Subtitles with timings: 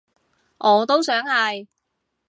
[0.57, 1.67] 我都想係